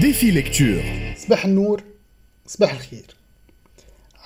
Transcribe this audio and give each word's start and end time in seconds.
ديفي 0.00 0.30
ليكتور 0.30 0.82
صباح 1.16 1.44
النور 1.44 1.82
صباح 2.46 2.72
الخير. 2.72 3.16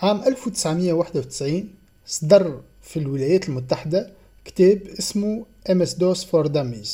عام 0.02 0.22
1991 0.26 1.68
صدر 2.06 2.60
في 2.82 2.98
الولايات 2.98 3.48
المتحدة 3.48 4.12
كتاب 4.44 4.82
اسمه 4.98 5.44
MS 5.68 5.88
DOS 5.90 6.18
for 6.18 6.46
Dummies. 6.48 6.88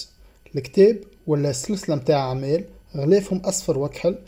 الكتاب 0.56 0.98
ولا 1.26 1.52
سلسلة 1.52 1.96
متاع 1.96 2.16
أعمال 2.28 2.64
غلافهم 2.96 3.38
أصفر 3.38 3.78
وكحل 3.78 4.18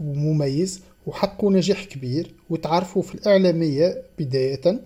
ومميز 0.00 0.80
وحققوا 1.06 1.52
نجاح 1.52 1.84
كبير 1.84 2.34
وتعرفوا 2.50 3.02
في 3.02 3.14
الإعلامية 3.14 4.02
بداية. 4.18 4.80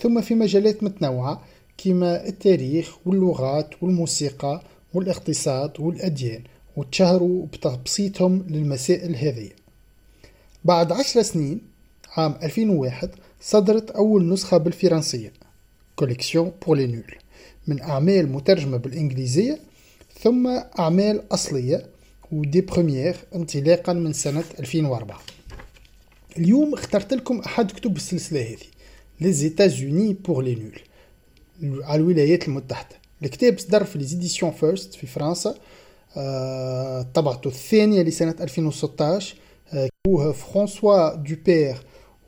ثم 0.00 0.20
في 0.20 0.34
مجالات 0.34 0.82
متنوعة 0.82 1.44
كما 1.78 2.26
التاريخ 2.26 2.96
واللغات 3.06 3.82
والموسيقى 3.82 4.62
والاقتصاد 4.94 5.80
والأديان. 5.80 6.42
وتشهروا 6.78 7.46
بتبسيطهم 7.46 8.46
للمسائل 8.48 9.16
هذه. 9.16 9.50
بعد 10.64 10.92
عشر 10.92 11.22
سنين 11.22 11.60
عام 12.16 12.34
2001 12.42 13.10
صدرت 13.40 13.90
أول 13.90 14.28
نسخة 14.28 14.56
بالفرنسية 14.56 15.32
collection 15.96 16.52
pour 16.66 16.76
les 16.76 16.86
nuls 16.86 17.14
من 17.66 17.82
أعمال 17.82 18.32
مترجمة 18.32 18.76
بالإنجليزية 18.76 19.58
ثم 20.20 20.46
أعمال 20.78 21.22
أصلية 21.32 21.86
وdes 22.32 22.60
premières 22.60 23.16
انطلاقا 23.34 23.92
من 23.92 24.12
سنة 24.12 24.44
2004 24.58 25.20
اليوم 26.36 26.74
اخترت 26.74 27.14
لكم 27.14 27.38
أحد 27.38 27.70
كتب 27.70 27.96
السلسلة 27.96 28.40
هذه 28.42 28.66
Les 29.20 29.44
États-Unis 29.50 30.14
pour 30.14 30.42
les 30.42 30.56
nuls 30.62 30.80
على 31.62 32.00
الولايات 32.00 32.48
المتحدة. 32.48 32.96
الكتاب 33.22 33.58
صدر 33.58 33.84
في 33.84 33.98
les 33.98 34.13
éditions 34.13 34.52
First 34.52 34.94
في 34.94 35.06
فرنسا 35.06 35.54
طبعته 37.14 37.48
الثانية 37.48 38.02
لسنة 38.02 38.34
2016 38.40 39.36
كتبوه 40.08 40.32
فرانسوا 40.32 41.14
دوبير 41.14 41.76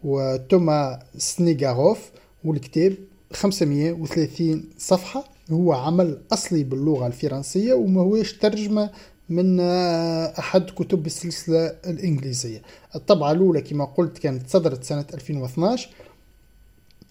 وتوما 0.04 0.98
سنيغاروف 1.18 2.10
والكتاب 2.44 2.94
530 3.32 4.64
صفحة. 4.78 5.24
هو 5.50 5.72
عمل 5.72 6.18
أصلي 6.32 6.64
باللغة 6.64 7.06
الفرنسية 7.06 7.74
وما 7.74 8.00
هوش 8.00 8.32
ترجمة 8.32 8.90
من 9.28 9.60
آه، 9.60 10.34
أحد 10.38 10.70
كتب 10.70 11.06
السلسلة 11.06 11.66
الإنجليزية. 11.66 12.62
الطبعة 12.94 13.32
الأولى 13.32 13.60
كما 13.60 13.84
قلت 13.84 14.18
كانت 14.18 14.50
صدرت 14.50 14.84
سنة 14.84 15.04
2012 15.14 15.90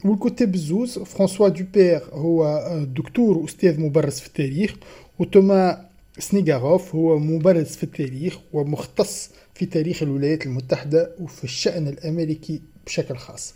والكتاب 0.06 0.56
الزوز 0.56 1.00
فرانسوا 1.00 1.48
دوبير 1.50 2.02
هو 2.14 2.46
آه، 2.46 2.84
دكتور 2.84 3.38
وأستاذ 3.38 3.80
مبرز 3.80 4.20
في 4.20 4.28
التاريخ 4.28 4.76
وتوما 5.20 5.89
سنيغاروف 6.20 6.96
هو 6.96 7.20
مبرز 7.20 7.66
في 7.68 7.84
التاريخ 7.84 8.38
ومختص 8.54 9.30
في 9.54 9.66
تاريخ 9.66 10.04
الولايات 10.04 10.46
المتحدة 10.46 11.12
وفي 11.20 11.44
الشأن 11.44 11.88
الأمريكي 11.88 12.62
بشكل 12.86 13.18
خاص. 13.18 13.54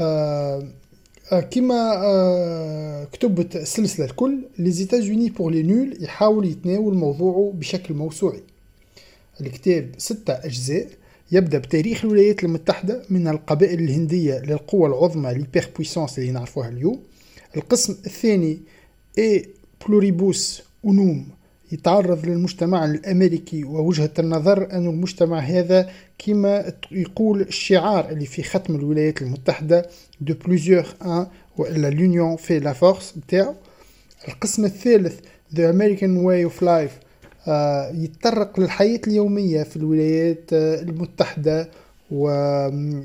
آه 0.00 0.68
آه 1.32 1.40
كما 1.40 1.92
آه 2.04 3.04
كتبت 3.04 3.56
السلسلة 3.56 4.06
الكل 4.06 4.44
لزيتاجوني 4.58 5.28
بور 5.30 5.52
لي 5.52 5.62
نول 5.62 5.96
يحاول 6.04 6.46
يتناول 6.46 6.94
موضوعه 6.94 7.52
بشكل 7.56 7.94
موسوعي. 7.94 8.42
الكتاب 9.40 9.90
ستة 9.98 10.32
أجزاء 10.32 10.86
يبدأ 11.32 11.58
بتاريخ 11.58 12.04
الولايات 12.04 12.44
المتحدة 12.44 13.02
من 13.10 13.28
القبائل 13.28 13.80
الهندية 13.80 14.38
للقوى 14.38 14.88
العظمى 14.88 15.34
l'hyperpuissance 15.34 16.18
اللي 16.18 16.30
نعرفوها 16.30 16.68
اليوم. 16.68 17.02
القسم 17.56 17.92
الثاني 18.06 18.58
E 19.18 19.48
pluribus 19.86 20.62
unum 20.86 21.26
يتعرض 21.72 22.26
للمجتمع 22.26 22.84
الأمريكي 22.84 23.64
ووجهة 23.64 24.10
النظر 24.18 24.72
أن 24.72 24.86
المجتمع 24.86 25.38
هذا 25.38 25.90
كما 26.18 26.72
يقول 26.92 27.40
الشعار 27.40 28.08
اللي 28.10 28.26
في 28.26 28.42
ختم 28.42 28.74
الولايات 28.74 29.22
المتحدة 29.22 29.86
de 30.20 30.34
plusieurs, 30.46 30.86
un 31.04 31.26
وإلا 31.56 31.90
l'union 31.90 32.36
fait 32.36 32.58
la 32.58 32.72
force 32.72 33.12
بتاعه. 33.12 33.54
القسم 34.28 34.64
الثالث 34.64 35.20
The 35.54 35.58
American 35.72 36.24
Way 36.26 36.50
of 36.52 36.62
Life 36.64 37.04
آه 37.48 37.90
يتطرق 37.94 38.60
للحياة 38.60 39.00
اليومية 39.06 39.62
في 39.62 39.76
الولايات 39.76 40.52
آه 40.52 40.80
المتحدة 40.80 41.68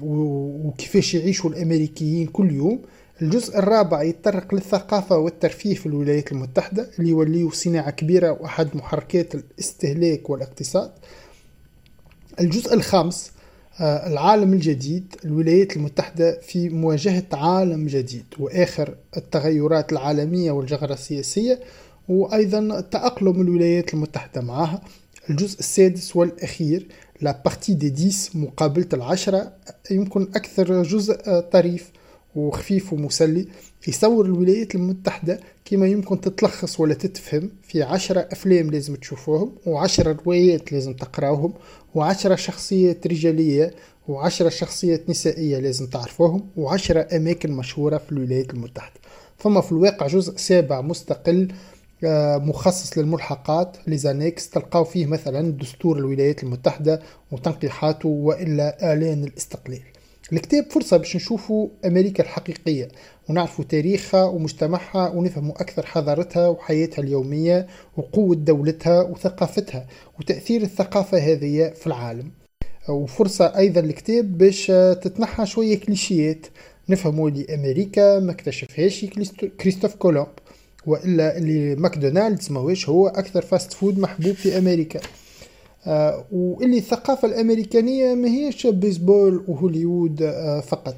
وكيفاش 0.05 1.13
يعيشوا 1.13 1.49
الأمريكيين 1.49 2.27
كل 2.27 2.51
يوم. 2.51 2.79
الجزء 3.21 3.59
الرابع 3.59 4.03
يتطرق 4.03 4.53
للثقافة 4.53 5.17
والترفيه 5.17 5.75
في 5.75 5.85
الولايات 5.85 6.31
المتحدة 6.31 6.89
اللي 6.99 7.09
يوليوا 7.09 7.51
صناعة 7.51 7.91
كبيرة 7.91 8.31
وأحد 8.31 8.75
محركات 8.75 9.35
الاستهلاك 9.35 10.29
والاقتصاد. 10.29 10.91
الجزء 12.39 12.73
الخامس 12.73 13.31
آه، 13.79 14.07
العالم 14.07 14.53
الجديد 14.53 15.15
الولايات 15.25 15.75
المتحدة 15.77 16.39
في 16.41 16.69
مواجهة 16.69 17.23
عالم 17.33 17.87
جديد 17.87 18.25
وآخر 18.39 18.95
التغيرات 19.17 19.91
العالمية 19.91 20.51
والجغرة 20.51 20.93
السياسية 20.93 21.59
وأيضا 22.09 22.81
تأقلم 22.81 23.41
الولايات 23.41 23.93
المتحدة 23.93 24.41
معها. 24.41 24.81
الجزء 25.29 25.59
السادس 25.59 26.15
والأخير 26.15 26.87
la 27.21 27.41
partie 27.45 27.73
des 27.73 27.89
dix 27.89 28.35
مقابلة 28.35 28.87
العشرة 28.93 29.51
يمكن 29.91 30.21
أكثر 30.35 30.83
جزء 30.83 31.39
طريف 31.39 31.91
وخفيف 32.35 32.93
ومسلي 32.93 33.47
يصور 33.87 34.25
الولايات 34.25 34.75
المتحدة 34.75 35.39
كما 35.65 35.87
يمكن 35.87 36.21
تتلخص 36.21 36.79
ولا 36.79 36.93
تتفهم 36.93 37.51
في 37.63 37.83
عشرة 37.83 38.27
أفلام 38.31 38.71
لازم 38.71 38.95
تشوفوهم 38.95 39.55
وعشرة 39.65 40.17
روايات 40.25 40.71
لازم 40.73 40.93
تقراوهم 40.93 41.53
وعشرة 41.95 42.35
شخصيات 42.35 43.07
رجالية 43.07 43.73
وعشرة 44.07 44.49
شخصيات 44.49 45.09
نسائية 45.09 45.59
لازم 45.59 45.87
تعرفوهم 45.87 46.49
وعشرة 46.57 47.07
أماكن 47.15 47.51
مشهورة 47.51 47.97
في 47.97 48.11
الولايات 48.11 48.53
المتحدة. 48.53 48.99
ثم 49.39 49.61
في 49.61 49.71
الواقع 49.71 50.07
جزء 50.07 50.37
سابع 50.37 50.81
مستقل 50.81 51.47
آه، 52.03 52.37
مخصص 52.37 52.97
للملحقات 52.97 53.77
لزانيكس 53.87 54.49
تلقاو 54.49 54.83
فيه 54.83 55.05
مثلا 55.05 55.51
دستور 55.51 55.97
الولايات 55.97 56.43
المتحدة 56.43 57.01
وتنقيحاته 57.31 58.09
وإلا 58.09 58.83
إعلان 58.83 59.23
الاستقلال. 59.23 59.81
الكتاب 60.33 60.71
فرصة 60.71 60.97
باش 60.97 61.15
نشوفوا 61.15 61.67
أمريكا 61.85 62.23
الحقيقية 62.23 62.87
ونعرفوا 63.29 63.65
تاريخها 63.65 64.23
ومجتمعها 64.23 65.09
ونفهموا 65.09 65.61
أكثر 65.61 65.85
حضارتها 65.85 66.47
وحياتها 66.47 67.01
اليومية 67.03 67.67
وقوة 67.97 68.35
دولتها 68.35 69.01
وثقافتها 69.01 69.87
وتأثير 70.19 70.61
الثقافة 70.61 71.17
هذه 71.17 71.73
في 71.75 71.87
العالم. 71.87 72.31
وفرصة 72.89 73.57
أيضا 73.57 73.81
الكتاب 73.81 74.37
باش 74.37 74.67
تتنحى 75.01 75.45
شوية 75.45 75.79
كليشيات 75.79 76.45
نفهموا 76.89 77.29
اللي 77.29 77.55
أمريكا 77.55 78.19
ما 78.19 78.31
اكتشفهاش 78.31 79.05
كريستوف 79.59 79.95
كولومب 79.95 80.27
وإلا 80.85 81.37
اللي 81.37 81.75
ماكدونالدز 81.75 82.51
ماهوش 82.51 82.89
هو 82.89 83.07
أكثر 83.07 83.41
fast 83.41 83.73
food 83.73 83.99
محبوب 83.99 84.33
في 84.33 84.57
أمريكا. 84.57 84.99
آه 85.87 86.25
واللي 86.31 86.77
الثقافة 86.77 87.27
الأمريكانية 87.27 88.13
ما 88.13 88.27
هيش 88.27 88.67
بيسبول 88.67 89.43
وهوليوود 89.47 90.21
آه 90.21 90.59
فقط. 90.59 90.95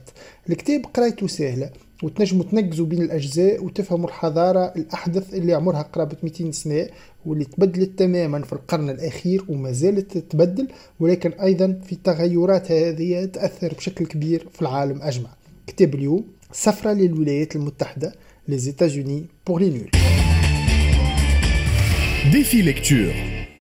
الكتاب 0.49 0.85
قرايته 0.93 1.27
سهلة 1.27 1.69
وتنجموا 2.03 2.43
تنقزوا 2.43 2.85
بين 2.85 3.01
الأجزاء 3.01 3.63
وتفهموا 3.65 4.07
الحضارة 4.07 4.73
الأحدث 4.75 5.33
اللي 5.33 5.53
عمرها 5.53 5.81
قرابة 5.81 6.17
200 6.23 6.51
سنة 6.51 6.87
واللي 7.25 7.45
تبدلت 7.45 7.99
تماما 7.99 8.41
في 8.41 8.53
القرن 8.53 8.89
الأخير 8.89 9.45
وما 9.49 9.71
زالت 9.71 10.17
تتبدل 10.17 10.67
ولكن 10.99 11.31
أيضا 11.31 11.79
في 11.85 11.91
التغيرات 11.93 12.71
هذه 12.71 13.25
تأثر 13.25 13.73
بشكل 13.73 14.05
كبير 14.05 14.47
في 14.53 14.61
العالم 14.61 15.01
أجمع. 15.01 15.29
كتاب 15.67 15.95
اليوم 15.95 16.23
سفرة 16.51 16.93
للولايات 16.93 17.55
المتحدة 17.55 18.13
les 18.49 18.67
États-Unis 18.67 19.27
pour 19.45 19.59
les 19.59 19.69
nuls. 19.69 19.91
Défi 22.31 22.61
lecture. 22.63 23.13